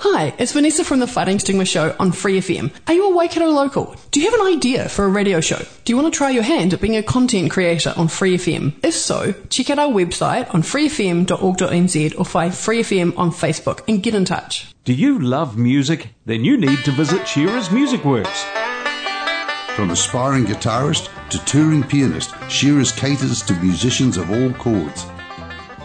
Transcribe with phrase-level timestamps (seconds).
[0.00, 2.70] Hi, it's Vanessa from the Fighting Stigma Show on Free FM.
[2.86, 3.96] Are you a Waikato local?
[4.12, 5.58] Do you have an idea for a radio show?
[5.84, 8.74] Do you want to try your hand at being a content creator on Free FM?
[8.84, 14.00] If so, check out our website on freefm.org.nz or find Free FM on Facebook and
[14.00, 14.72] get in touch.
[14.84, 16.10] Do you love music?
[16.26, 18.44] Then you need to visit Shearer's Music Works.
[19.74, 25.06] From aspiring guitarist to touring pianist, Shearer's caters to musicians of all chords.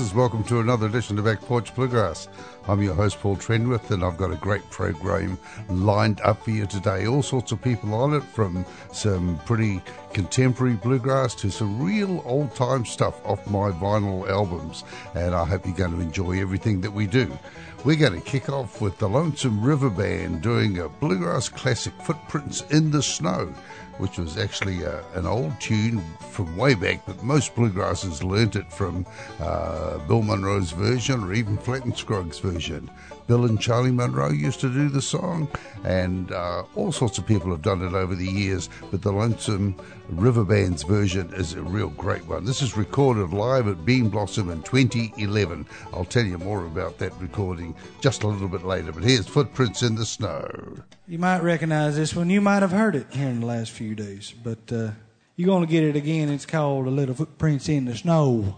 [0.00, 0.14] Bluegrassers.
[0.14, 2.28] Welcome to another edition of Back Porch Bluegrass.
[2.68, 5.38] I'm your host, Paul Trenwith, and I've got a great program
[5.68, 7.06] lined up for you today.
[7.06, 9.82] All sorts of people on it, from some pretty
[10.14, 14.84] contemporary bluegrass to some real old time stuff off my vinyl albums.
[15.14, 17.38] And I hope you're going to enjoy everything that we do.
[17.84, 22.62] We're going to kick off with the Lonesome River Band doing a bluegrass classic, Footprints
[22.70, 23.52] in the Snow
[24.00, 28.72] which was actually uh, an old tune from way back, but most bluegrassers learnt it
[28.72, 29.06] from
[29.38, 32.90] uh, Bill Monroe's version or even Flatt and Scruggs' version.
[33.30, 35.46] Bill and Charlie Monroe used to do the song,
[35.84, 39.76] and uh, all sorts of people have done it over the years, but the Lonesome
[40.08, 42.44] River Band's version is a real great one.
[42.44, 45.64] This is recorded live at Bean Blossom in 2011.
[45.92, 49.84] I'll tell you more about that recording just a little bit later, but here's Footprints
[49.84, 50.82] in the Snow.
[51.06, 52.30] You might recognize this one.
[52.30, 54.90] You might have heard it here in the last few days, but uh,
[55.36, 56.30] you're going to get it again.
[56.30, 58.56] It's called A Little Footprints in the Snow.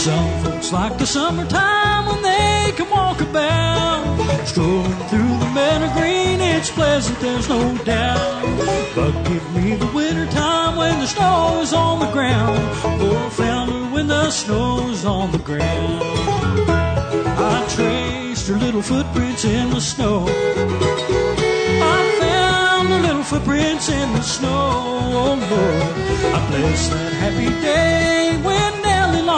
[0.00, 4.02] Some folks like the summertime when they can walk about,
[4.46, 6.40] strolling through the meadow green.
[6.40, 8.42] It's pleasant, there's no doubt.
[8.94, 12.58] But give me the wintertime when the snow is on the ground.
[12.58, 16.02] I found her when the snow is on the ground.
[17.52, 20.24] I traced her little footprints in the snow.
[21.92, 24.70] I found her little footprints in the snow.
[25.12, 28.89] Oh Lord, I bless that happy day when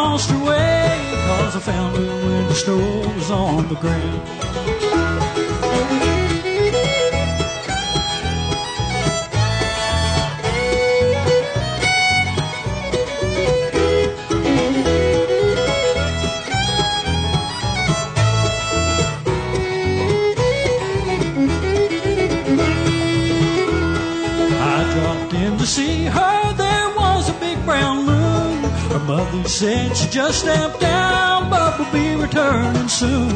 [0.02, 0.98] lost her way.
[1.28, 2.82] Cause I found her when the snow
[3.16, 4.71] was on the ground.
[29.16, 33.30] Mother said she just stepped down, but will be returning soon.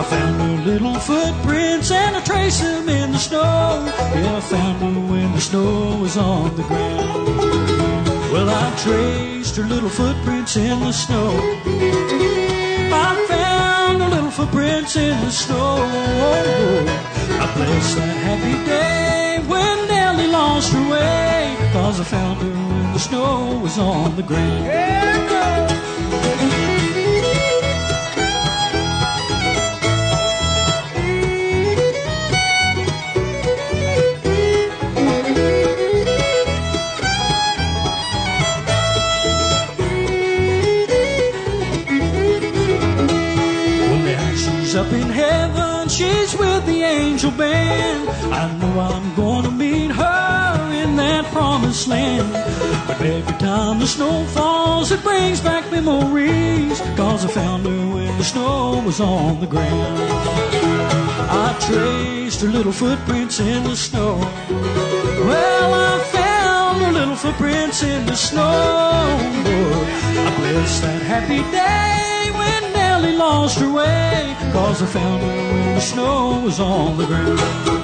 [0.00, 3.84] I found her little footprints and I traced them in the snow.
[4.14, 7.26] Yeah, I found her when the snow was on the ground.
[8.32, 11.30] Well, I traced her little footprints in the snow.
[13.06, 15.76] I found her little footprints in the snow.
[17.42, 19.33] I bless that happy day
[20.54, 21.56] when Nellie lost lost her way.
[21.72, 24.64] Cause I found her when the snow was on the ground.
[44.04, 48.08] Now she's up in heaven, she's with the angel band.
[48.32, 49.53] I know I'm gonna
[51.34, 52.32] promised land.
[52.86, 56.78] But every time the snow falls, it brings back memories.
[56.96, 59.98] Cause I found her when the snow was on the ground.
[61.44, 64.14] I traced her little footprints in the snow.
[65.28, 68.54] Well, I found her little footprints in the snow.
[70.26, 74.36] I bless that happy day when Nellie lost her way.
[74.52, 77.83] Cause I found her when the snow was on the ground.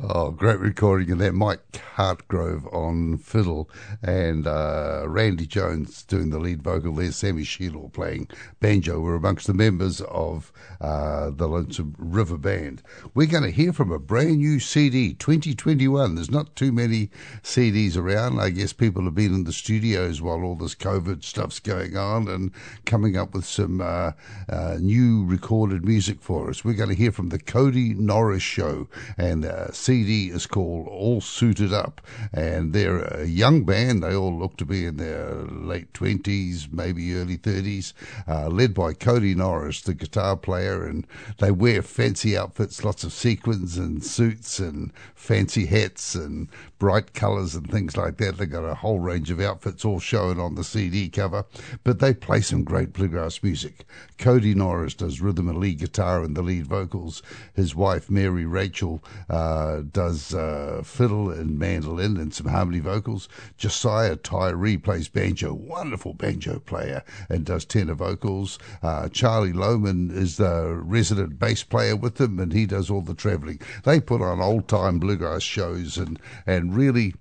[0.00, 1.34] Oh, great recording of that.
[1.34, 3.68] Mike Hartgrove on fiddle
[4.00, 7.10] and uh, Randy Jones doing the lead vocal there.
[7.10, 8.28] Sammy Shelor playing
[8.60, 9.00] banjo.
[9.00, 12.80] We're amongst the members of uh, the Lonesome River Band.
[13.12, 16.14] We're going to hear from a brand new CD, 2021.
[16.14, 17.10] There's not too many
[17.42, 18.38] CDs around.
[18.38, 22.28] I guess people have been in the studios while all this COVID stuff's going on
[22.28, 22.52] and
[22.86, 24.12] coming up with some uh,
[24.48, 26.64] uh, new recorded music for us.
[26.64, 28.86] We're going to hear from the Kody Norris Show,
[29.16, 32.02] and uh, CD is called All Suited Up.
[32.30, 34.02] And they're a young band.
[34.02, 37.94] They all look to be in their late 20s, maybe early 30s,
[38.28, 40.84] uh, led by Kody Norris, the guitar player.
[40.84, 41.06] And
[41.38, 46.48] they wear fancy outfits, lots of sequins and suits and fancy hats and
[46.78, 48.38] bright colours and things like that.
[48.38, 51.44] They've got a whole range of outfits all shown on the CD cover,
[51.84, 53.84] but they play some great bluegrass music.
[54.18, 57.22] Kody Norris does rhythm and lead guitar and the lead vocals.
[57.54, 63.28] His wife, Mary Rachel, uh, does uh, fiddle and mandolin and some harmony vocals.
[63.56, 68.58] Josiah Tyree plays banjo, wonderful banjo player, and does tenor vocals.
[68.82, 73.14] Uh, Charlie Lohman is the resident bass player with them, and he does all the
[73.14, 73.60] travelling.
[73.84, 77.14] They put on old time bluegrass shows and, and really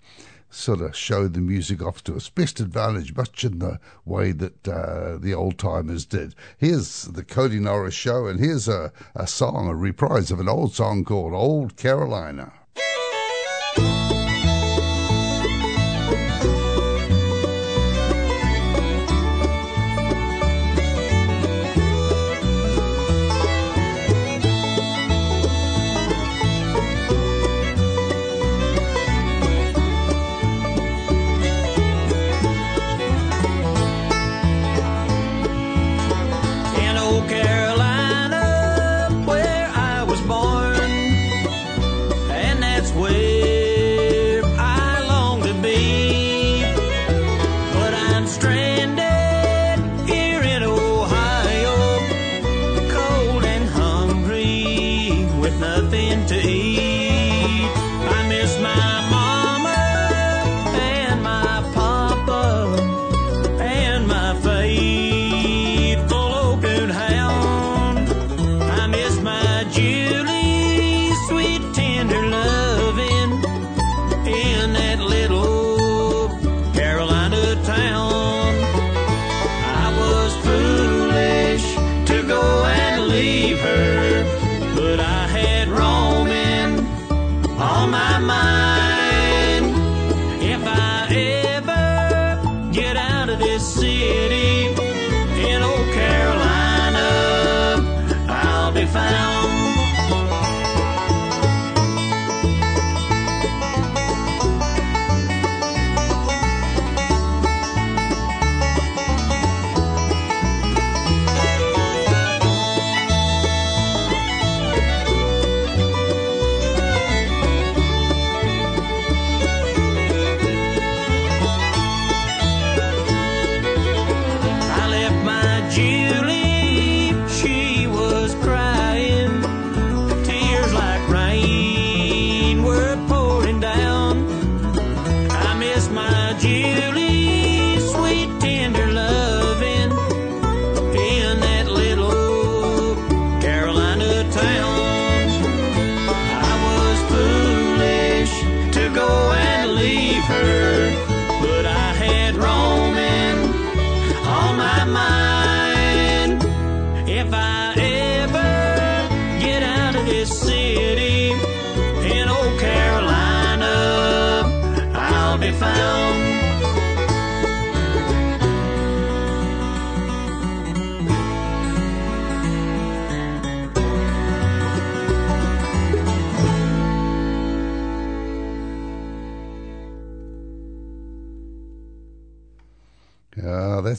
[0.49, 4.67] sort of show the music off to its best advantage, much in the way that
[4.67, 6.33] uh, the old timers did.
[6.57, 10.73] Here's the Kody Norris Show, and here's a, a song, a reprise of an old
[10.73, 12.53] song called Old Carolina.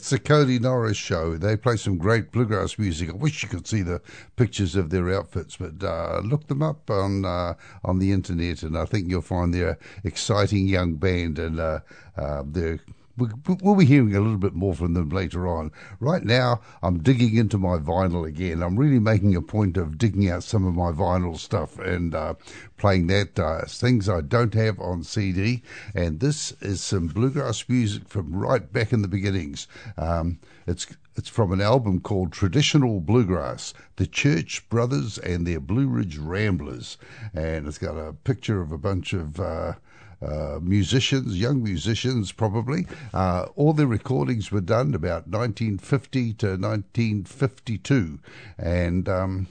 [0.09, 1.37] That's the Kody Norris show.
[1.37, 3.11] They play some great bluegrass music.
[3.11, 4.01] I wish you could see the
[4.37, 8.75] pictures of their outfits, but uh, look them up on uh, on the internet, and
[8.75, 11.81] I think you'll find they're exciting young band, and uh,
[12.17, 12.79] uh, they're
[13.61, 15.71] we'll be hearing a little bit more from them later on.
[15.99, 18.61] Right now, I'm digging into my vinyl again.
[18.61, 22.35] I'm really making a point of digging out some of my vinyl stuff and uh,
[22.77, 23.39] playing that.
[23.39, 25.63] Uh, things I don't have on CD.
[25.93, 29.67] And this is some bluegrass music from right back in the beginnings.
[29.97, 35.87] Um, it's it's from an album called Traditional Bluegrass, the Church Brothers and their Blue
[35.87, 36.97] Ridge Ramblers,
[37.33, 39.39] and it's got a picture of a bunch of.
[39.39, 39.73] Uh,
[40.21, 42.85] uh, musicians, young musicians probably.
[43.13, 48.19] Uh, all their recordings were done about 1950 to 1952.
[48.57, 49.47] And um,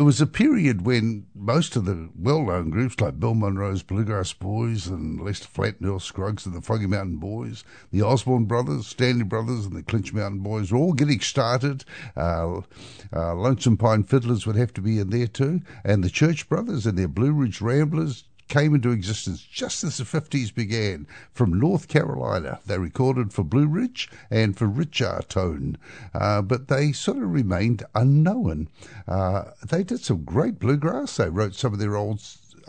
[0.00, 4.86] it was a period when most of the well-known groups like Bill Monroe's Bluegrass Boys
[4.86, 9.76] and Lester Earl Scruggs and the Foggy Mountain Boys, the Osborne Brothers, Stanley Brothers and
[9.76, 11.84] the Clinch Mountain Boys were all getting started.
[12.16, 12.60] Uh,
[13.12, 15.60] uh, Lonesome Pine Fiddlers would have to be in there too.
[15.84, 20.04] And the Church Brothers and their Blue Ridge Ramblers came into existence just as the
[20.04, 22.58] 50s began from North Carolina.
[22.66, 25.78] They recorded for Blue Ridge and for Rich-R-Tone,
[26.12, 28.68] uh, but they sort of remained unknown.
[29.06, 31.16] Uh, they did some great bluegrass.
[31.16, 32.20] They wrote some of their old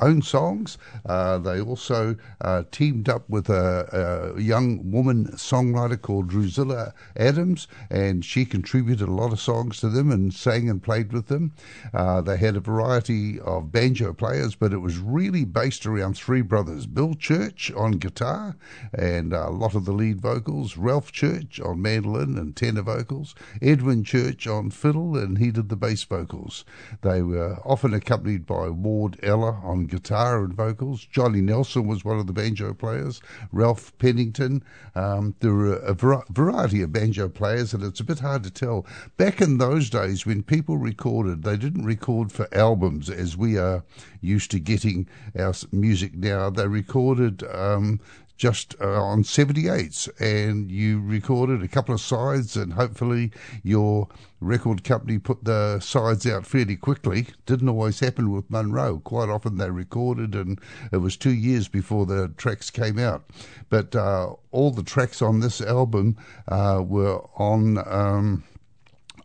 [0.01, 0.77] own songs.
[1.05, 7.67] Uh, they also uh, teamed up with a, a young woman songwriter called Drusilla Adams,
[7.89, 11.53] and she contributed a lot of songs to them and sang and played with them.
[11.93, 16.41] Uh, they had a variety of banjo players, but it was really based around three
[16.41, 18.55] brothers Bill Church on guitar
[18.93, 24.03] and a lot of the lead vocals, Ralph Church on mandolin and tenor vocals, Edwin
[24.03, 26.65] Church on fiddle, and he did the bass vocals.
[27.01, 31.05] They were often accompanied by Ward Eller on guitar and vocals.
[31.05, 33.21] Johnny Nelson was one of the banjo players.
[33.51, 34.63] Ralph Pennington.
[34.95, 38.49] Um, there were a var- variety of banjo players, and it's a bit hard to
[38.49, 38.87] tell.
[39.17, 43.83] Back in those days, when people recorded, they didn't record for albums as we are
[44.21, 45.07] used to getting
[45.37, 46.49] our music now.
[46.49, 47.43] They recorded.
[47.43, 47.99] Um,
[48.41, 53.31] just uh, on 78s and you recorded a couple of sides and hopefully
[53.61, 54.07] your
[54.39, 57.27] record company put the sides out fairly quickly.
[57.45, 58.97] Didn't always happen with Monroe.
[58.97, 60.59] Quite often they recorded and
[60.91, 63.29] it was two years before the tracks came out.
[63.69, 66.17] But uh, all the tracks on this album
[66.47, 68.43] uh, were on um,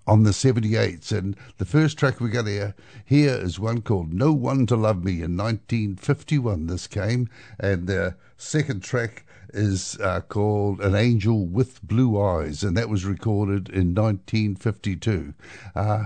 [0.07, 1.13] on the 78s.
[1.13, 5.05] And the first track we're going to hear is one called No One to Love
[5.05, 6.67] Me in 1951.
[6.67, 7.29] This came.
[7.59, 13.05] And the second track is uh, called An Angel with Blue Eyes, and that was
[13.05, 15.35] recorded in 1952.
[15.75, 16.05] Uh,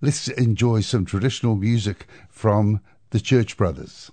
[0.00, 2.80] let's enjoy some traditional music from
[3.10, 4.10] the Church Brothers.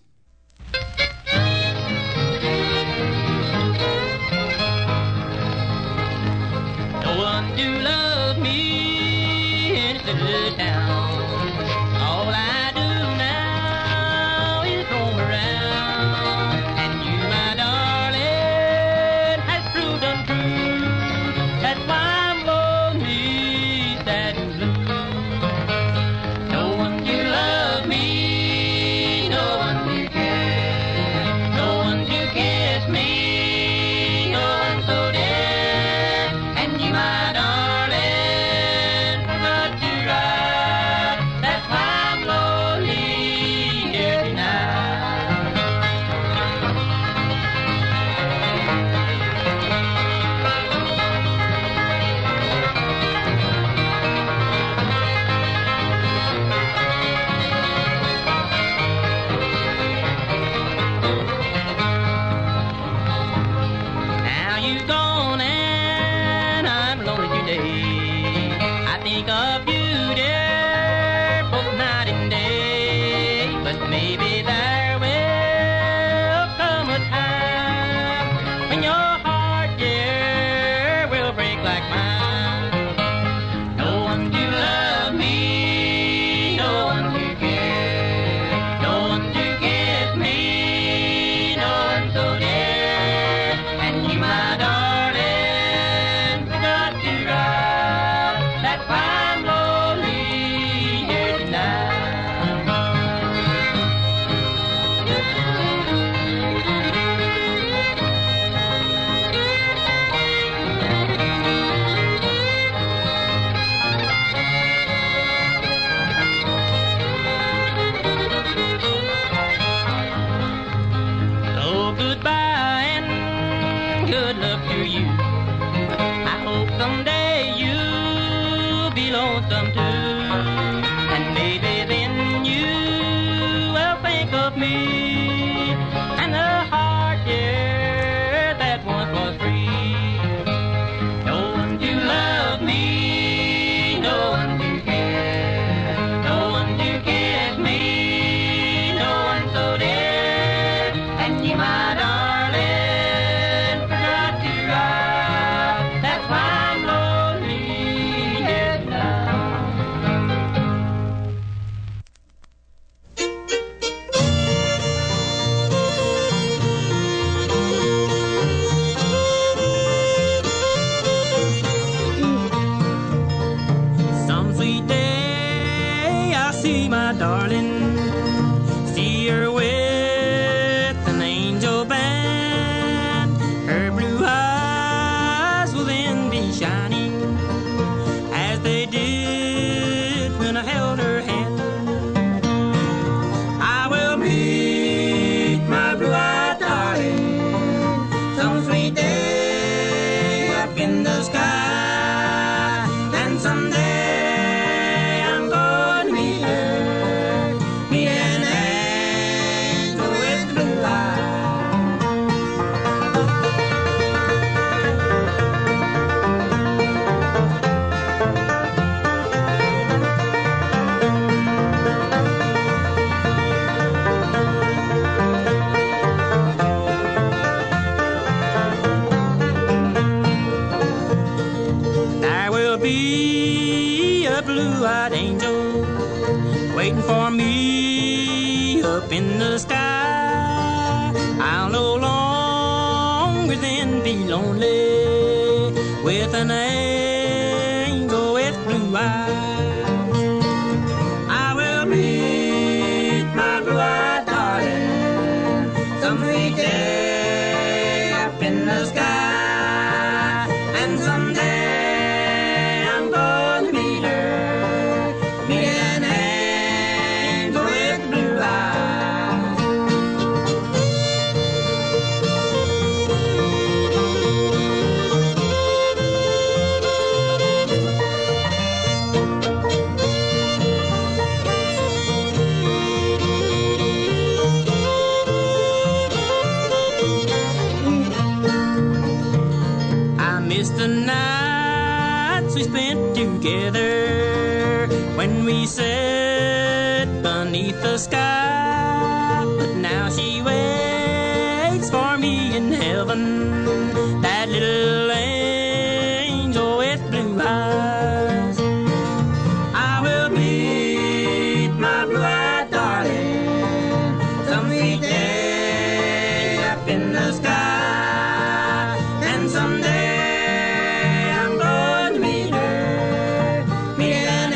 [316.87, 323.65] In the sky, and someday I'm going to meet her,
[323.97, 324.53] meet an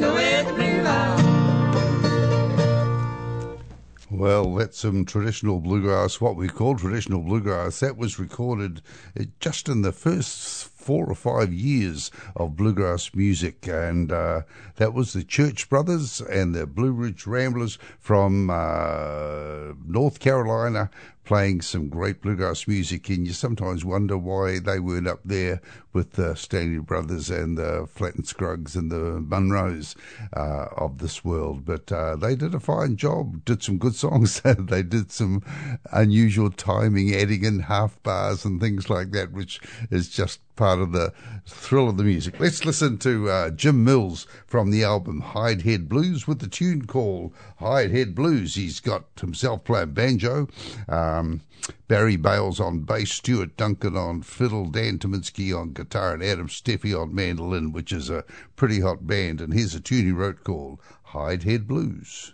[0.00, 1.20] with blue eyes.
[4.10, 7.80] Well, that's some traditional bluegrass, what we call traditional bluegrass.
[7.80, 8.82] That was recorded
[9.18, 14.42] uh, just in the first four or five years of bluegrass music, and uh,
[14.76, 20.90] that was the Church Brothers and the Blue Ridge Ramblers from uh, North Carolina
[21.24, 23.08] playing some great bluegrass music.
[23.08, 25.60] And you sometimes wonder why they weren't up there
[25.92, 29.94] with the Stanley Brothers and the Flatt and Scruggs and the Monroes
[30.36, 31.64] uh, of this world.
[31.64, 34.40] But uh, they did a fine job, did some good songs.
[34.40, 35.42] they did some
[35.92, 39.60] unusual timing, adding in half bars and things like that, which
[39.90, 41.12] is just part of the
[41.46, 42.38] thrill of the music.
[42.38, 46.86] Let's listen to uh, Jim Mills from the album Hide Head Blues with the tune
[46.86, 48.54] called Hide Head Blues.
[48.54, 50.48] He's got himself playing banjo.
[51.14, 51.40] Um,
[51.88, 57.00] Barry Bales on bass, Stuart Duncan on fiddle, Dan Tyminski on guitar, and Adam Steffey
[57.00, 58.24] on mandolin, which is a
[58.56, 59.40] pretty hot band.
[59.40, 62.32] And here's a tune he wrote called Hide Head Blues.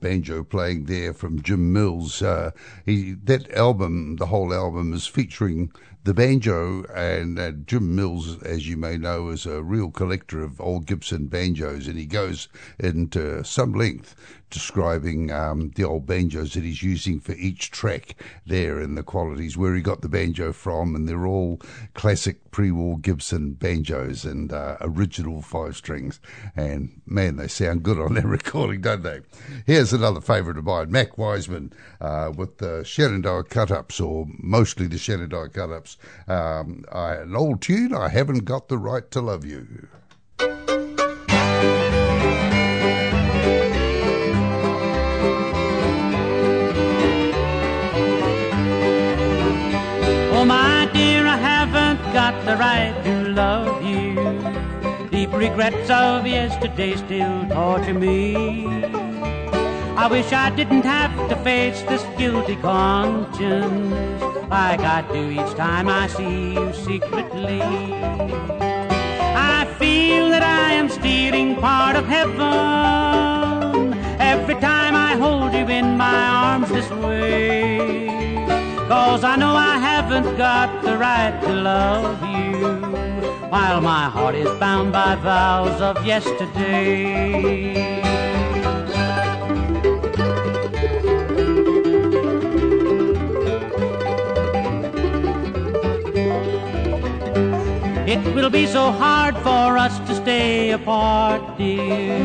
[0.00, 2.22] Banjo playing there from Jim Mills.
[2.22, 2.50] Uh,
[2.84, 5.70] he, that album, the whole album, is featuring
[6.02, 10.60] the banjo, and uh, Jim Mills, as you may know, is a real collector of
[10.60, 14.14] old Gibson banjos, and he goes into some length
[14.50, 19.56] describing um, the old banjos that he's using for each track there and the qualities,
[19.56, 21.60] where he got the banjo from, and they're all
[21.94, 26.20] classic pre-war Gibson banjos and uh, original five strings.
[26.56, 29.20] And man, they sound good on that recording, don't they?
[29.66, 34.98] Here's another favourite of mine, Mac Wiseman uh, with the Shenandoah cut-ups, or mostly the
[34.98, 35.50] Shenandoah
[35.96, 36.28] cut-ups.
[36.28, 39.88] Um, I, an old tune, I haven't got the right to love you.
[50.32, 54.14] Oh, my dear, I haven't got the right to love you.
[55.10, 59.09] Deep regrets of yesterday still torture me.
[59.96, 65.88] I wish I didn't have to face this guilty conscience like I do each time
[65.88, 67.60] I see you secretly.
[67.62, 75.96] I feel that I am stealing part of heaven every time I hold you in
[75.96, 78.06] my arms this way.
[78.88, 82.80] Cause I know I haven't got the right to love you
[83.50, 88.09] while my heart is bound by vows of yesterday.
[98.50, 102.18] It will be so hard for us to stay apart, dear,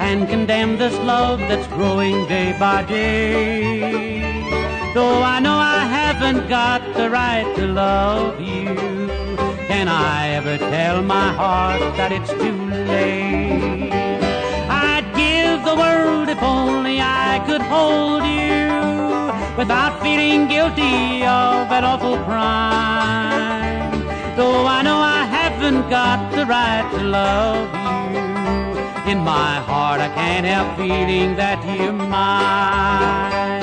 [0.00, 4.20] and condemn this love that's growing day by day.
[4.94, 8.74] Though I know I haven't got the right to love you,
[9.68, 12.58] can I ever tell my heart that it's too
[12.90, 13.92] late?
[14.68, 18.66] I'd give the world if only I could hold you
[19.56, 24.00] without feeling guilty of an awful crime.
[24.34, 25.20] Though I know I
[25.60, 27.68] haven't got the right to love
[28.14, 33.60] you, in my heart I can't help feeling that you're mine.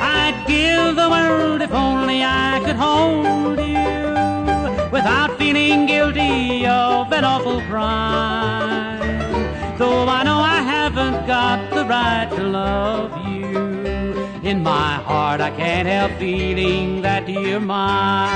[0.00, 7.24] I'd give the world if only I could hold you without feeling guilty of an
[7.24, 8.41] awful crime.
[12.62, 18.30] Love you, in my heart I can't help feeling that you're mine.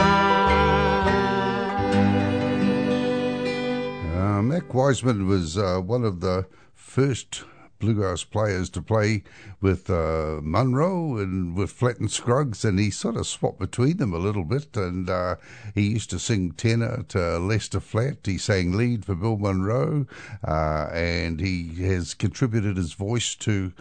[4.17, 7.45] Uh, Mac Wiseman was uh, one of the first
[7.79, 9.23] bluegrass players to play
[9.61, 14.15] with uh, Monroe and with Flatt and Scruggs, and he sort of swapped between them
[14.15, 14.77] a little bit.
[14.77, 15.37] And uh,
[15.75, 18.25] he used to sing tenor to Lester Flatt.
[18.25, 20.07] He sang lead for Bill Monroe,
[20.43, 23.73] uh, and he has contributed his voice to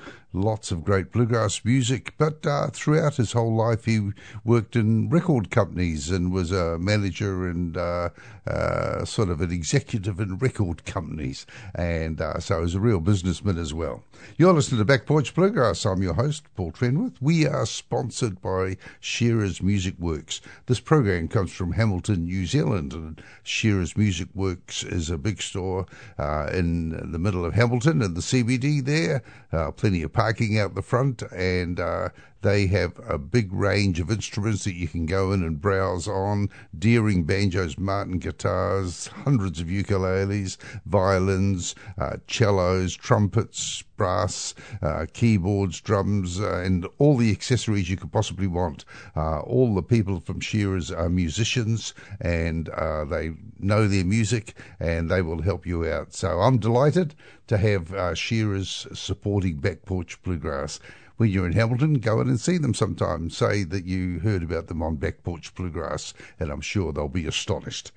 [0.41, 2.13] lots of great bluegrass music.
[2.17, 4.11] But uh, throughout his whole life, he
[4.43, 8.09] worked in record companies and was a manager and uh,
[8.47, 11.45] uh, sort of an executive in record companies.
[11.73, 14.03] And uh, so he was a real businessman as well.
[14.37, 15.85] You're listening to Back Porch Bluegrass.
[15.85, 17.15] I'm your host, Paul Trenwith.
[17.21, 20.41] We are sponsored by Shearer's Music Works.
[20.65, 25.85] This program comes from Hamilton, New Zealand, and Shearer's Music Works is a big store
[26.17, 29.21] uh, in the middle of Hamilton and the CBD there.
[29.51, 32.09] Uh, plenty of parking out the front, and uh,
[32.45, 36.47] they have a big range of instruments that you can go in and browse on
[36.77, 44.53] Deering banjos, Martin guitars, hundreds of ukuleles, violins, uh, cellos, trumpets, brass,
[44.83, 48.85] uh, keyboards, drums, uh, and all the accessories you could possibly want.
[49.15, 55.09] Uh, all the people from Shearers are musicians and uh, they know their music and
[55.09, 56.13] they will help you out.
[56.13, 57.15] So I'm delighted
[57.47, 60.79] to have uh, Shearers supporting Back Porch Bluegrass
[61.17, 63.29] when you're in Hamilton, go in and see them sometime.
[63.29, 67.27] Say that you heard about them on Back Porch Bluegrass, and I'm sure they'll be
[67.27, 67.91] astonished.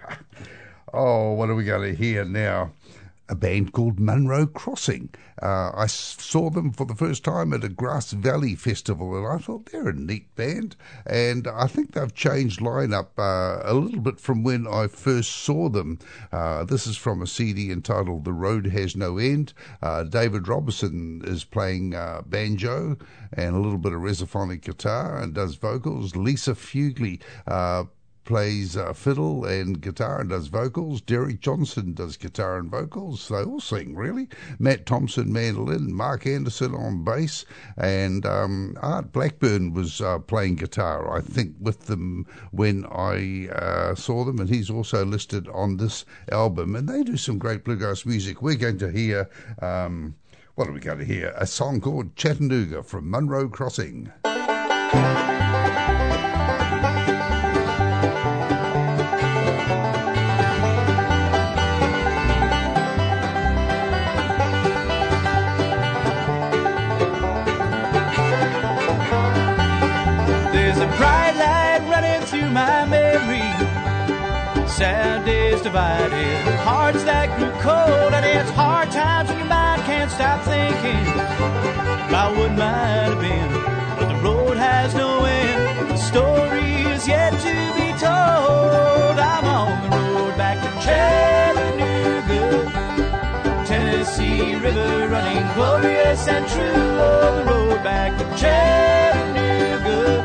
[0.92, 2.72] oh, what are we going to hear now?
[3.28, 5.10] A band called Monroe Crossing.
[5.42, 9.38] Uh, I saw them for the first time at a Grass Valley festival, and I
[9.38, 10.76] thought they're a neat band.
[11.06, 15.68] And I think they've changed lineup uh, a little bit from when I first saw
[15.68, 15.98] them.
[16.32, 21.22] Uh, this is from a CD entitled "The Road Has No End." Uh, David Robertson
[21.24, 22.96] is playing uh, banjo
[23.32, 26.16] and a little bit of resophonic guitar and does vocals.
[26.16, 27.84] Lisa Fuglie uh,
[28.28, 31.00] plays uh, fiddle and guitar and does vocals.
[31.00, 33.26] Derek Johnson does guitar and vocals.
[33.26, 34.28] They all sing, really.
[34.58, 35.94] Matt Thompson, mandolin.
[35.94, 37.46] Mark Anderson on bass.
[37.78, 43.94] And um, Art Blackburn was uh, playing guitar, I think, with them when I uh,
[43.94, 44.40] saw them.
[44.40, 46.76] And he's also listed on this album.
[46.76, 48.42] And they do some great bluegrass music.
[48.42, 49.30] We're going to hear.
[49.62, 50.16] Um,
[50.54, 51.32] what are we going to hear?
[51.34, 54.12] A song called Chattanooga from Monroe Crossing.
[74.78, 80.08] Sad days divided, hearts that grew cold, and it's hard times when your mind can't
[80.08, 81.02] stop thinking
[82.06, 83.52] about what might have been.
[83.98, 89.18] But the road has no end, the story is yet to be told.
[89.18, 92.70] I'm on the road back to Chattanooga.
[93.66, 97.00] Tennessee River running glorious and true.
[97.02, 100.22] On the road back to Chattanooga.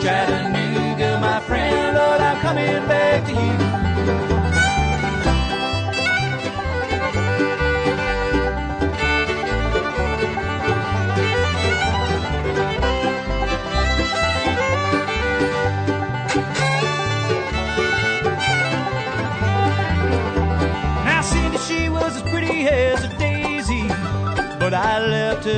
[0.00, 3.85] Chattanooga, my friend, Lord, I'm coming back to you.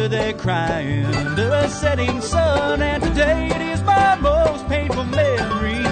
[0.09, 5.85] There crying under a setting sun, and today it is my most painful memory.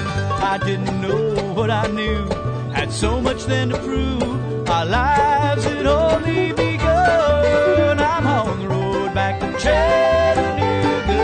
[0.53, 2.27] I didn't know what I knew,
[2.73, 4.69] had so much then to prove.
[4.69, 7.99] Our lives had only begun.
[8.01, 11.23] I'm on the road back to Chattanooga.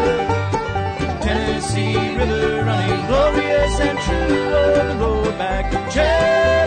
[1.23, 6.62] Tennessee River running glorious and true on the road back to Chattanooga.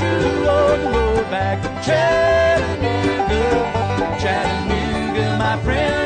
[0.00, 3.42] True on the road back to Chattanooga.
[4.18, 5.99] Chattanooga, my friend,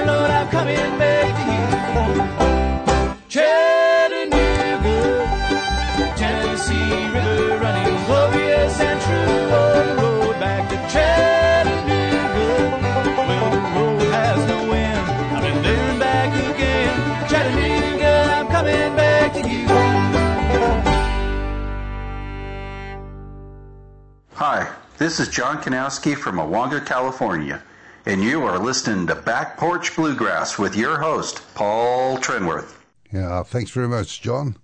[25.05, 27.63] this is John Kanowski from Awanga, California,
[28.07, 32.75] and you are listening to Back Porch Bluegrass with your host, Paul Trenwith.
[33.13, 34.57] Yeah, thanks very much, John.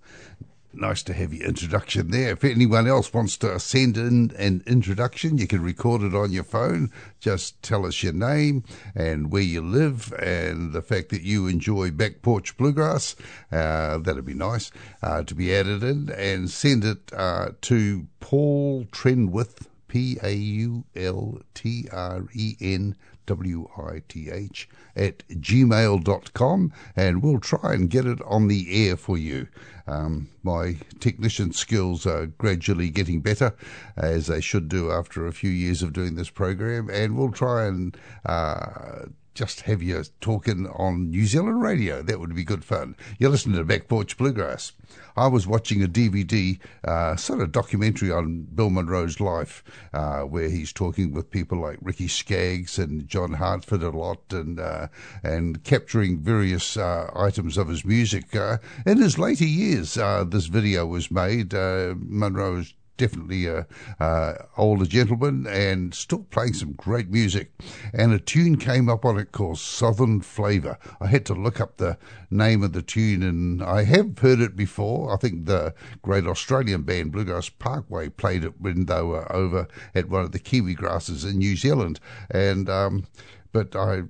[0.73, 2.31] Nice to have your introduction there.
[2.31, 6.43] If anyone else wants to send in an introduction, you can record it on your
[6.43, 6.89] phone.
[7.19, 8.63] Just tell us your name
[8.95, 13.15] and where you live and the fact that you enjoy back porch bluegrass.
[13.51, 14.71] Uh, that'd be nice
[15.03, 20.85] uh, to be added in and send it uh, to Paul Trenwith, P A U
[20.95, 27.89] L T R E N W I T H, at gmail.com, and we'll try and
[27.89, 29.49] get it on the air for you.
[29.87, 33.53] Um, my technician skills are gradually getting better,
[33.97, 37.65] as they should do after a few years of doing this program, and we'll try
[37.65, 42.01] and uh, just have you talking on New Zealand radio.
[42.01, 42.95] That would be good fun.
[43.17, 44.73] You're listening to Back Porch Bluegrass.
[45.15, 49.63] I was watching a DVD, uh, sort of documentary on Bill Monroe's life,
[49.93, 54.59] uh, where he's talking with people like Ricky Skaggs and John Hartford a lot, and
[54.59, 54.87] uh,
[55.23, 58.35] and capturing various uh, items of his music.
[58.35, 61.53] Uh, in his later years, uh, this video was made.
[61.53, 63.65] Uh, Monroe's definitely a
[63.99, 67.51] uh, older gentleman and still playing some great music.
[67.93, 70.77] And a tune came up on it called Southern Flavor.
[70.99, 71.97] I had to look up the
[72.29, 75.11] name of the tune, and I have heard it before.
[75.11, 80.07] I think the great Australian band Bluegrass Parkway played it when they were over at
[80.07, 81.99] one of the Kiwi grasses in New Zealand.
[82.29, 83.07] And um,
[83.51, 84.03] but I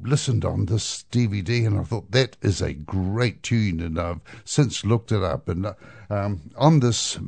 [0.00, 4.86] listened on this DVD and I thought that is a great tune, and I've since
[4.86, 5.50] looked it up.
[5.50, 5.74] And uh,
[6.08, 7.18] um, on this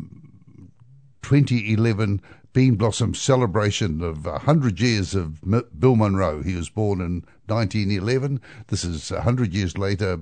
[1.23, 2.21] 2011
[2.53, 8.41] Bean Blossom celebration of 100 years of M- Bill Monroe, he was born in 1911.
[8.69, 10.21] This is 100 years later.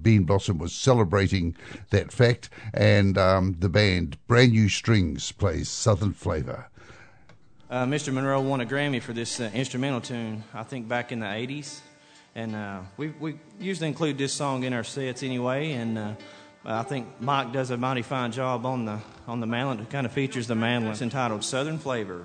[0.00, 1.56] Bean Blossom was celebrating
[1.90, 6.68] that fact, and um, the band Brand New Strings plays Southern Flavor.
[7.70, 8.12] Uh, Mr.
[8.12, 11.80] Monroe won a Grammy for this uh, instrumental tune, I think back in the 80s.
[12.36, 15.72] And uh, we, we usually include this song in our sets anyway.
[15.72, 16.12] And uh,
[16.66, 19.80] I think Mike does a mighty fine job on the, on the mandolin.
[19.80, 20.92] It kind of features the mandolin.
[20.92, 22.24] It's entitled Southern Flavor.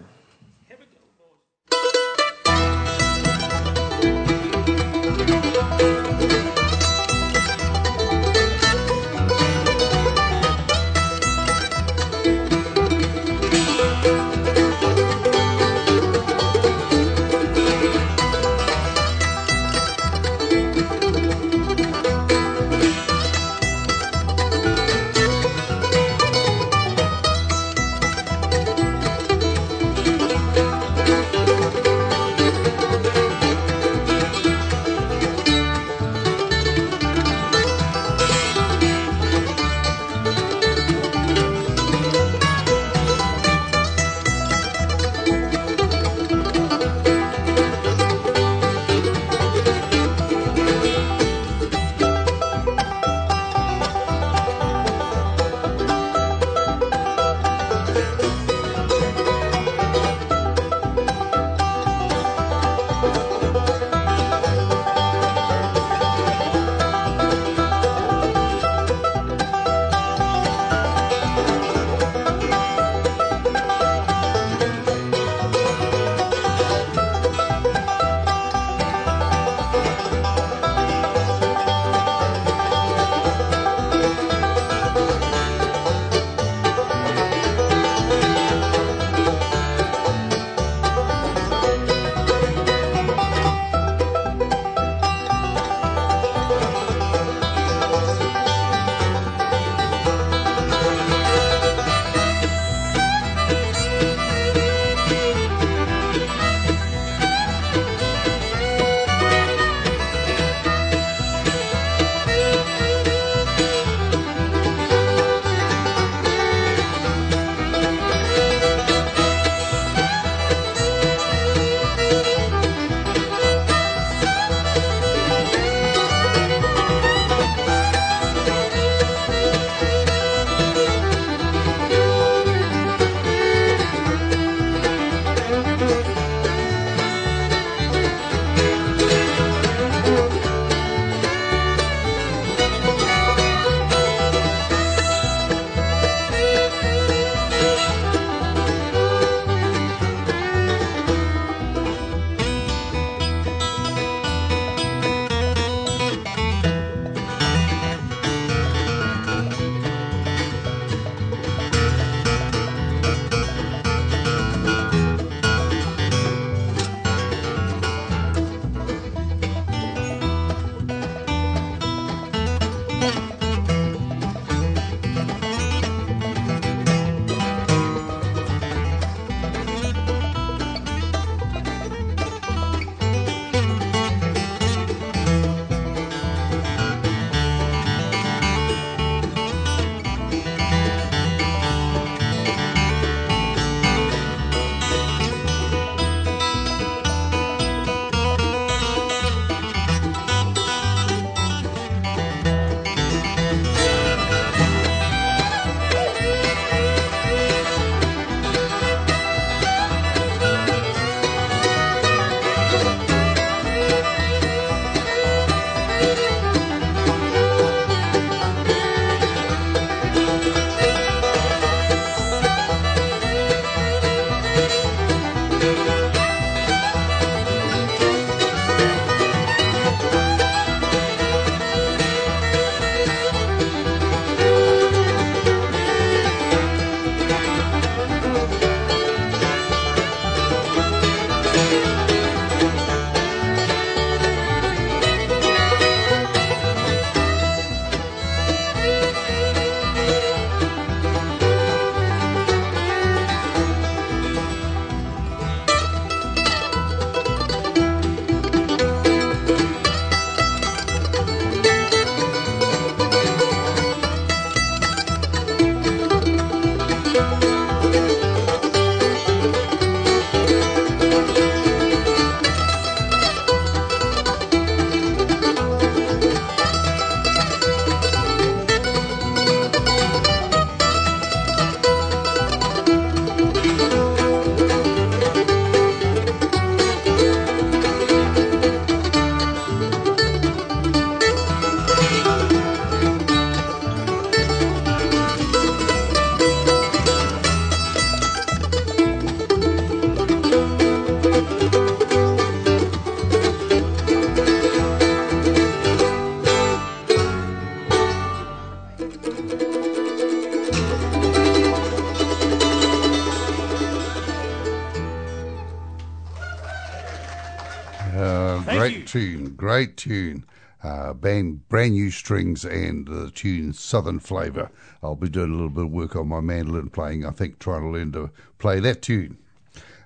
[319.80, 320.44] Great tune.
[320.84, 324.70] Uh, band, brand new strings and the tune Southern Flavour.
[325.02, 327.84] I'll be doing a little bit of work on my mandolin playing, I think, trying
[327.84, 329.38] to learn to play that tune.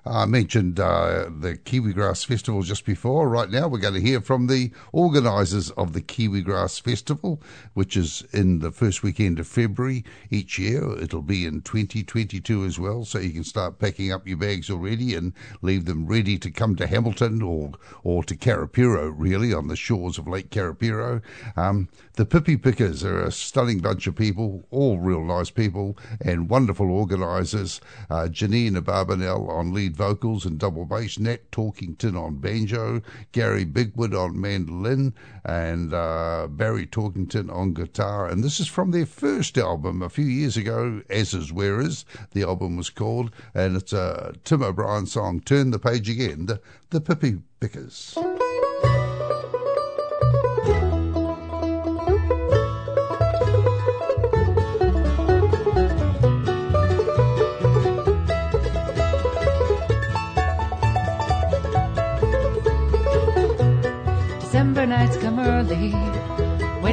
[0.06, 3.26] I mentioned uh, the Kiwi Grass Festival just before.
[3.26, 7.40] Right now, we're going to hear from the organisers of the Kiwi Grass Festival,
[7.72, 10.94] which is in the first weekend of February each year.
[10.98, 15.14] It'll be in 2022 as well, so you can start packing up your bags already
[15.14, 15.32] and
[15.62, 20.18] leave them ready to come to Hamilton or or to Karapiro, really, on the shores
[20.18, 21.22] of Lake Karapiro.
[21.56, 26.50] Um, the Pippi Pickers are a stunning bunch of people, all real nice people and
[26.50, 27.80] wonderful organisers.
[28.10, 33.00] Uh, Janine Abarbanel on lead vocals and double bass, Nat Torkington on banjo,
[33.32, 35.14] Gary Bigwood on mandolin,
[35.44, 38.26] and uh, Barry Torkington on guitar.
[38.26, 42.04] And this is from their first album a few years ago, As Is Where Is,
[42.32, 46.60] the album was called, and it's a Tim O'Brien song, Turn the Page Again, the,
[46.90, 48.16] the Pippi Pickers.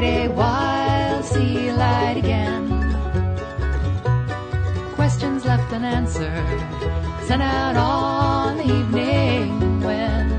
[0.04, 2.66] A while, see light again.
[4.95, 6.60] Questions left unanswered,
[7.28, 10.32] sent out on the evening wind.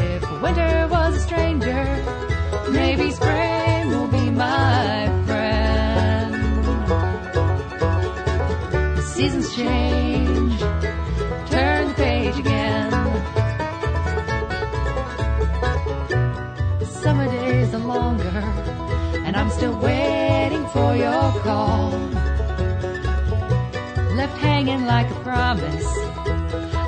[0.00, 0.87] If winter
[24.28, 25.96] Left hanging like a promise,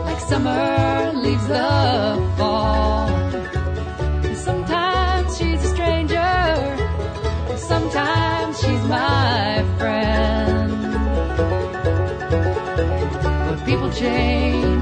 [0.04, 3.08] like summer leaves the fall.
[4.34, 6.76] Sometimes she's a stranger,
[7.56, 10.82] sometimes she's my friend.
[13.48, 14.79] But people change,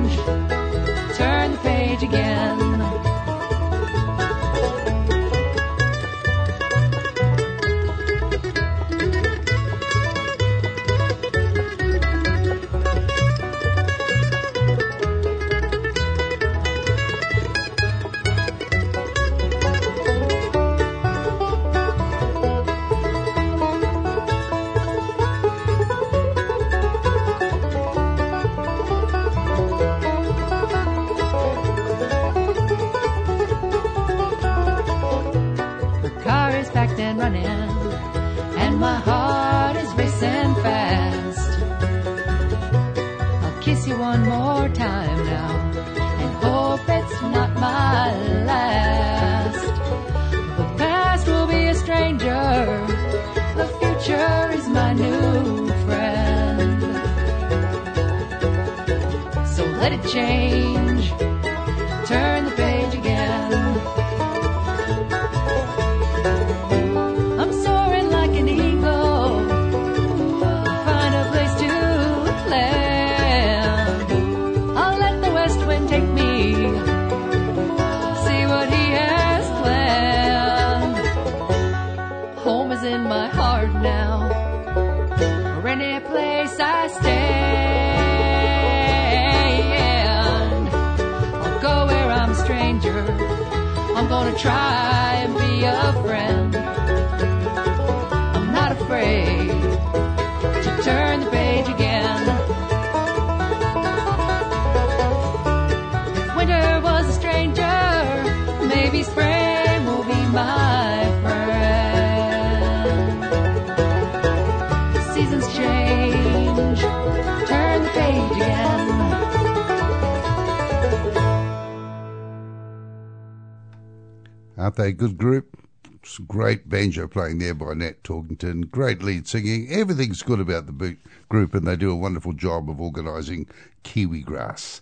[127.08, 128.70] playing there by Nat Torkington.
[128.70, 129.68] Great lead singing.
[129.70, 130.96] Everything's good about the
[131.28, 133.46] group, and they do a wonderful job of organising
[133.82, 134.80] Kiwi Grass.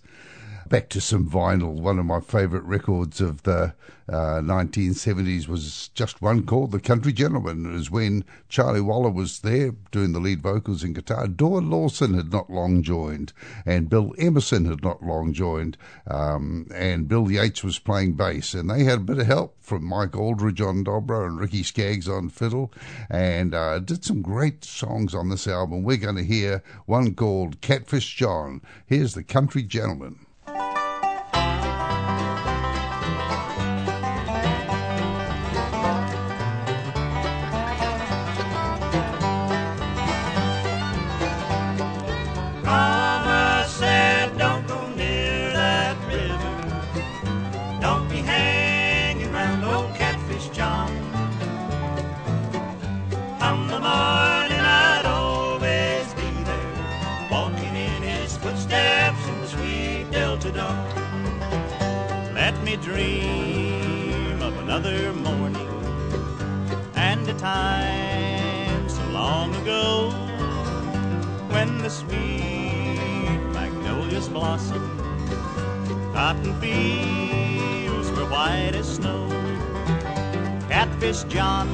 [0.69, 1.79] Back to some vinyl.
[1.79, 3.73] One of my favourite records of the
[4.09, 7.65] uh, 1970s was just one called The Country Gentlemen.
[7.65, 11.27] It was when Charlie Waller was there doing the lead vocals and guitar.
[11.27, 13.31] Doyle Lawson had not long joined,
[13.65, 18.53] and Bill Emerson had not long joined, um, and Bill Yates was playing bass.
[18.53, 22.09] And they had a bit of help from Mike Auldridge on dobro and Ricky Skaggs
[22.09, 22.73] on fiddle,
[23.09, 25.83] and uh, did some great songs on this album.
[25.83, 28.61] We're going to hear one called Catfish John.
[28.85, 30.26] Here's The Country Gentlemen.
[74.57, 79.29] Blossomed, cotton fields were white as snow.
[80.67, 81.69] Catfish John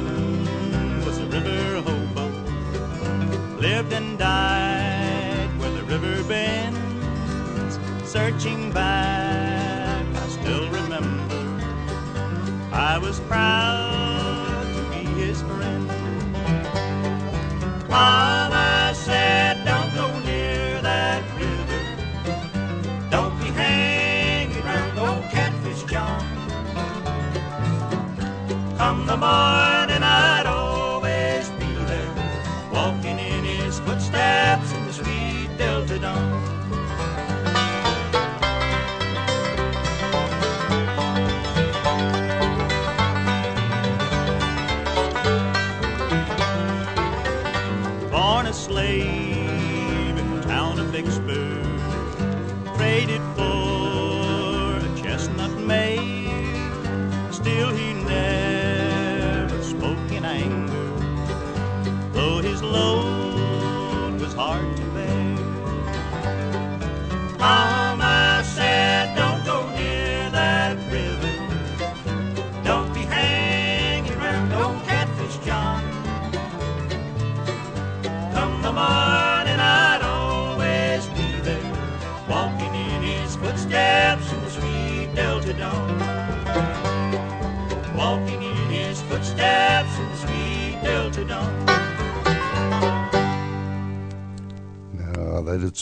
[1.06, 2.28] was a river hobo,
[3.58, 7.80] lived and died where the river bends.
[8.04, 11.64] Searching back, I still remember
[12.74, 15.88] I was proud to be his friend.
[17.90, 18.33] Mama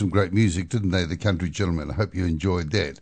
[0.01, 1.91] some great music, didn't they, the Country Gentlemen?
[1.91, 2.99] I hope you enjoyed that.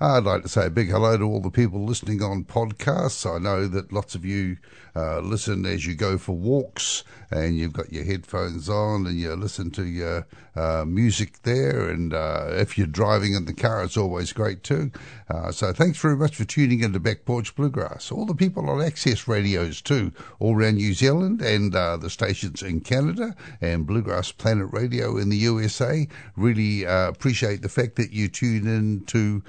[0.00, 3.24] I'd like to say a big hello to all the people listening on podcasts.
[3.24, 4.56] I know that lots of you
[4.94, 9.34] uh, listen as you go for walks and you've got your headphones on and you
[9.34, 11.88] listen to your uh, music there.
[11.88, 14.90] And uh, if you're driving in the car, it's always great too.
[15.30, 18.12] Uh, so thanks very much for tuning into Back Porch Bluegrass.
[18.12, 22.62] All the people on Access Radios too, all around New Zealand and uh, the stations
[22.62, 26.06] in Canada and Bluegrass Planet Radio in the USA.
[26.36, 29.42] Really uh, appreciate the fact that you tune in to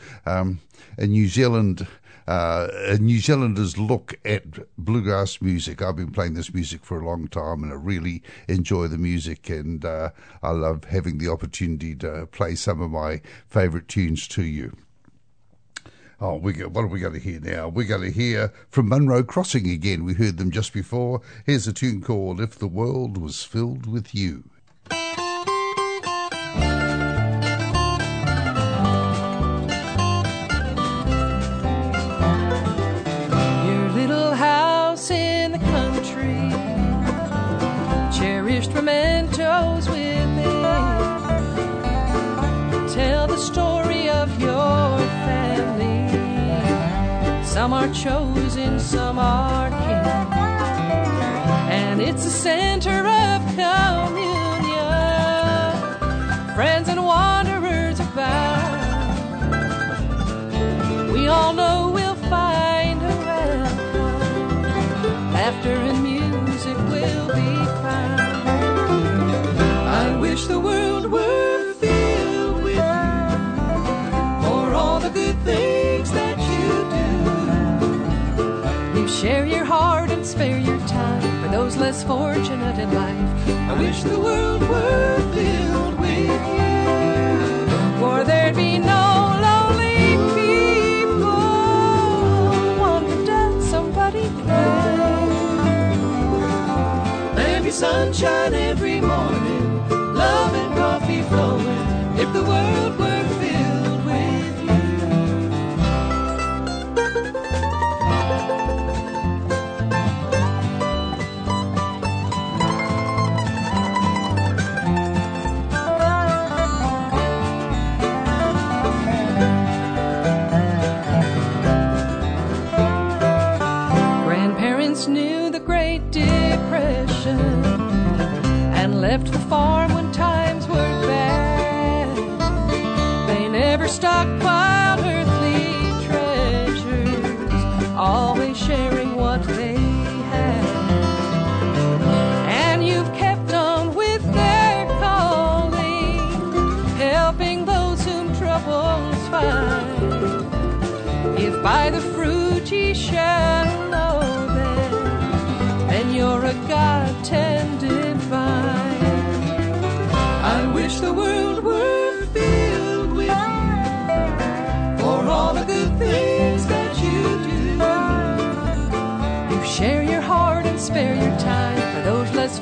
[0.98, 1.88] a New Zealand
[2.28, 4.44] uh, a New Zealanders look at
[4.78, 5.82] bluegrass music.
[5.82, 9.50] I've been playing this music for a long time, and I really enjoy the music,
[9.50, 14.44] and uh, I love having the opportunity to play some of my favourite tunes to
[14.44, 14.78] you.
[16.22, 17.68] Oh, we go, what are we going to hear now?
[17.68, 20.06] We're going to hear from Monroe Crossing again.
[20.06, 21.22] We heard them just before.
[21.46, 24.46] Here's a tune called "If the World Was Filled with You."
[47.84, 50.06] Are chosen, some are kin.
[51.70, 54.86] And it's a center of communion.
[56.56, 58.72] Friends and wanderers abound.
[61.12, 64.62] We all know we'll find a welcome.
[65.34, 68.22] Laughter and music will be found.
[70.04, 71.23] I wish the world were
[79.24, 83.48] share your heart and spare your time for those less fortunate in life.
[83.70, 89.06] I wish the world were filled with you, for there'd be no
[89.48, 91.48] lonely people.
[92.84, 95.96] Wonder does somebody cry?
[97.36, 99.53] There'd be sunshine every morning,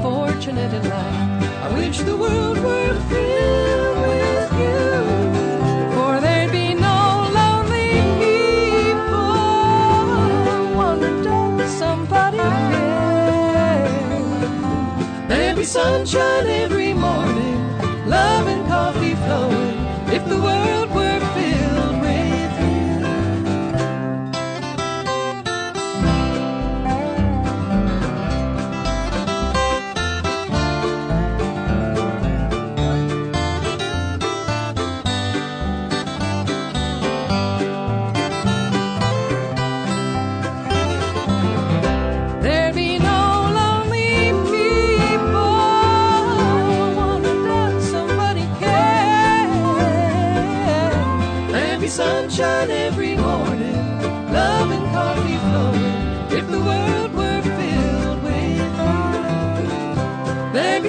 [0.02, 1.44] fortunate in life.
[1.66, 4.84] I wish the world were filled with you.
[5.96, 7.92] For there'd be no lonely
[8.26, 9.40] people
[11.58, 12.40] to somebody
[15.62, 16.61] be sunshine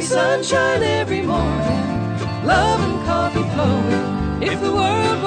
[0.02, 1.86] sunshine every morning,
[2.44, 4.42] love and coffee flowing.
[4.42, 5.21] If the world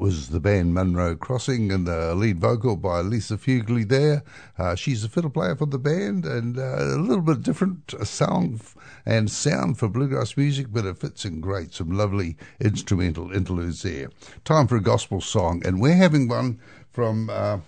[0.00, 4.22] Was the band Monroe Crossing and the lead vocal by Lisa Fuglie there.
[4.56, 8.62] Uh, she's a fiddle player for the band and uh, a little bit different sound
[9.04, 11.74] and sound for bluegrass music, but it fits in great.
[11.74, 14.08] Some lovely instrumental interludes there.
[14.42, 16.58] Time for a gospel song, and we're having one
[16.90, 17.58] from uh,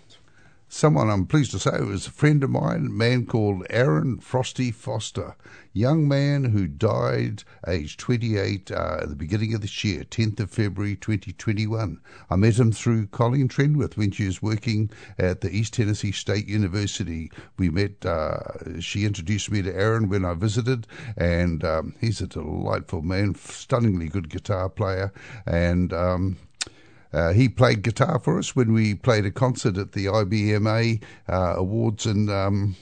[0.72, 4.70] someone I'm pleased to say was a friend of mine, a man called Aaron Frosty
[4.70, 5.36] Foster,
[5.74, 10.50] young man who died aged 28 uh, at the beginning of this year, 10th of
[10.50, 12.00] February 2021.
[12.30, 16.48] I met him through Colleen Trenwith when she was working at the East Tennessee State
[16.48, 17.30] University.
[17.58, 20.86] We met, uh, she introduced me to Aaron when I visited,
[21.18, 25.12] and um, he's a delightful man, stunningly good guitar player,
[25.46, 26.38] and um,
[27.12, 31.54] uh, he played guitar for us when we played a concert at the IBMA uh,
[31.56, 32.76] Awards in um,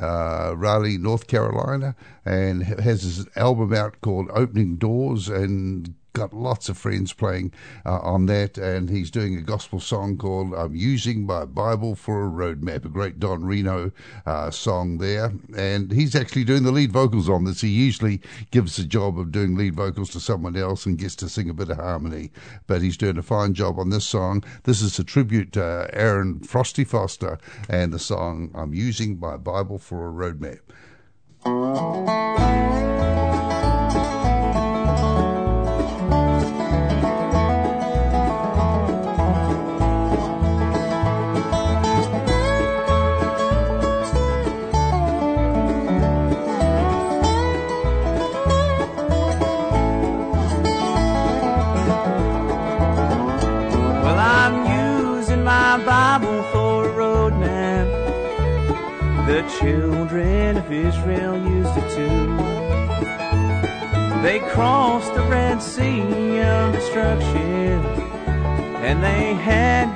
[0.00, 6.68] uh, Raleigh, North Carolina, and has his album out called Opening Doors and got lots
[6.68, 7.52] of friends playing
[7.84, 8.58] uh, on that.
[8.58, 12.88] And he's doing a gospel song called I'm Using My Bible for a Roadmap, a
[12.88, 13.92] great Don Reno
[14.26, 15.32] uh, song there.
[15.56, 17.60] And he's actually doing the lead vocals on this.
[17.60, 21.28] He usually gives the job of doing lead vocals to someone else and gets to
[21.28, 22.30] sing a bit of harmony.
[22.66, 24.44] But he's doing a fine job on this song.
[24.64, 27.38] This is a tribute to Aaron Frosty Foster
[27.68, 30.60] and the song I'm Using My Bible for a Roadmap.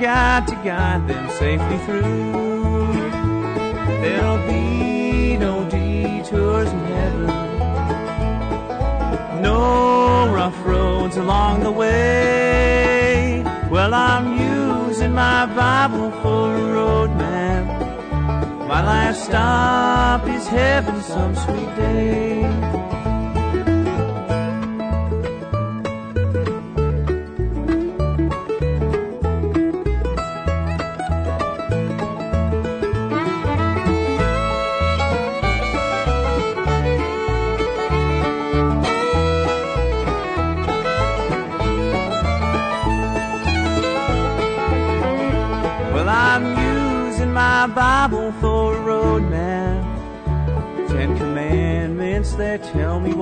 [0.06, 2.94] God to guide them safely through.
[4.02, 7.26] There'll be no detours in heaven,
[9.42, 13.42] no rough roads along the way.
[13.68, 17.66] Well, I'm using my Bible for a roadmap.
[18.68, 22.85] My last stop is heaven some sweet day.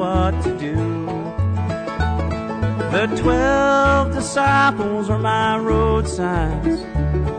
[0.05, 0.77] What to do.
[2.95, 6.81] The twelve disciples are my road signs.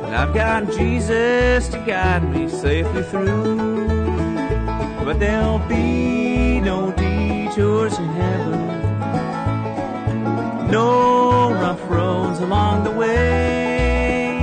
[0.06, 3.88] And I've got Jesus to guide me safely through.
[5.06, 8.62] But there'll be no detours in heaven.
[10.78, 10.90] No
[11.64, 14.40] rough roads along the way.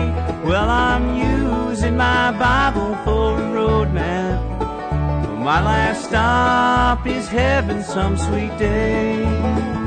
[0.49, 3.12] Well, I'm using my Bible for.
[5.43, 9.82] My last stop is heaven some sweet day.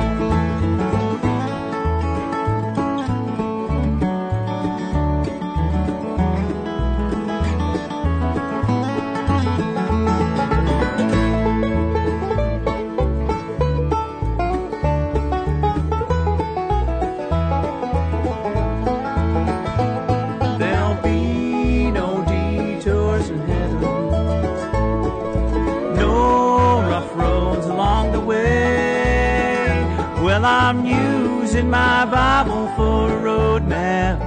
[30.45, 34.19] Well, I'm using my Bible for a road map.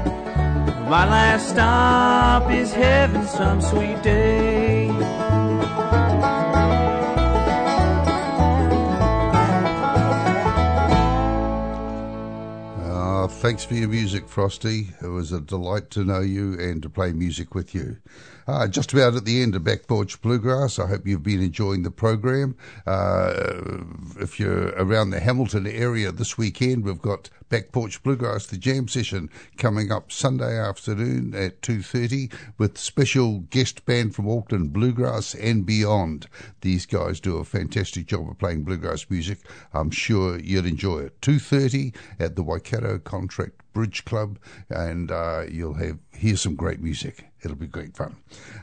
[0.90, 4.77] My last stop is heaven some sweet day.
[13.38, 14.88] Thanks for your music, Frosty.
[15.00, 17.96] It was a delight to know you and to play music with you.
[18.48, 20.78] Uh, just about at the end of Back Porch Bluegrass.
[20.78, 22.56] I hope you've been enjoying the program.
[22.86, 23.82] Uh,
[24.18, 28.88] if you're around the Hamilton area this weekend, we've got Back Porch Bluegrass, the jam
[28.88, 35.64] session coming up Sunday afternoon at 2.30 with special guest band from Auckland, Bluegrass and
[35.64, 36.26] beyond.
[36.62, 39.38] These guys do a fantastic job of playing bluegrass music.
[39.72, 41.20] I'm sure you'll enjoy it.
[41.20, 42.98] 2.30 at the Waikato
[43.28, 44.38] Contract Bridge Club
[44.70, 47.26] and uh, you'll have hear some great music.
[47.44, 48.16] It'll be great fun.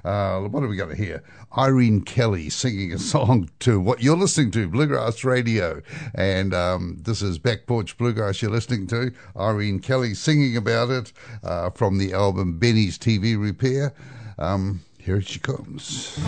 [0.03, 1.23] Uh, what have we got here?
[1.55, 5.81] Irene Kelly singing a song to what you're listening to, Bluegrass Radio.
[6.15, 9.13] And um, this is Back Porch Bluegrass you're listening to.
[9.37, 11.13] Irene Kelly singing about it
[11.43, 13.93] uh, from the album Benny's TV Repair.
[14.39, 16.19] Um, here she comes.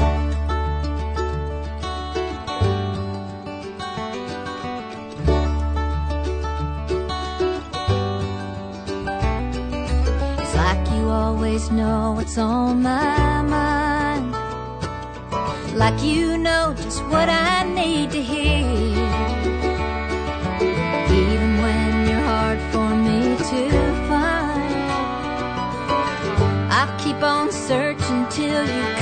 [11.58, 14.32] Always know what's on my mind.
[15.76, 18.68] Like you know just what I need to hear.
[21.24, 23.70] Even when you're hard for me to
[24.08, 24.74] find.
[26.80, 28.96] I keep on searching till you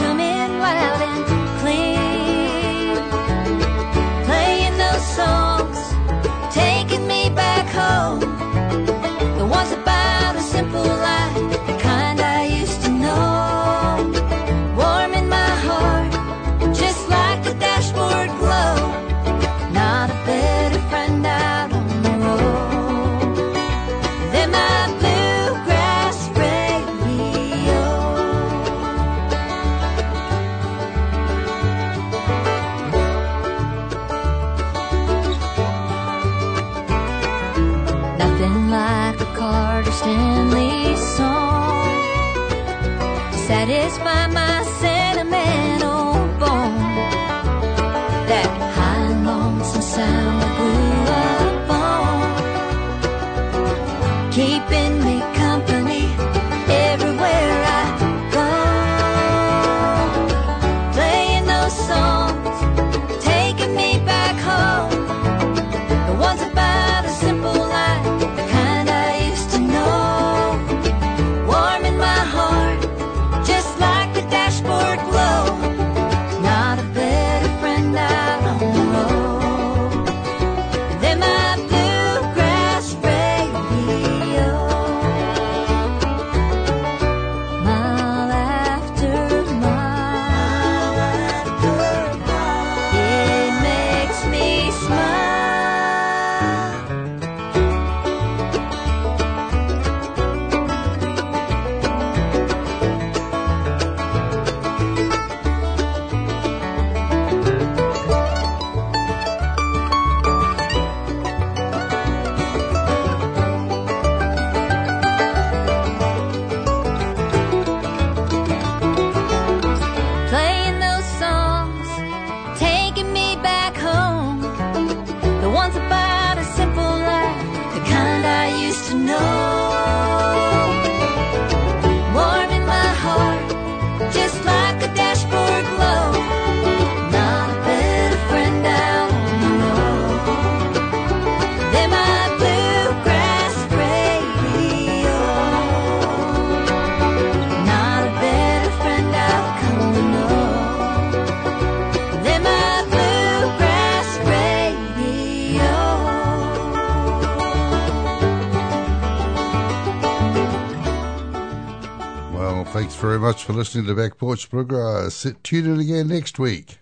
[163.46, 165.06] for listening to the Back Porch Bluegrass.
[165.06, 166.80] Uh, sit tune in again next week.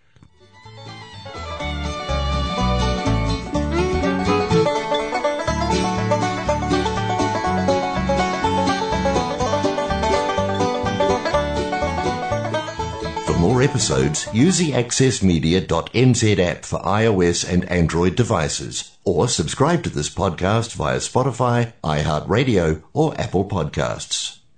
[13.25, 19.89] For more episodes, use the accessmedia.nz app for iOS and Android devices, or subscribe to
[19.89, 24.22] this podcast via Spotify, iHeartRadio, or Apple Podcasts.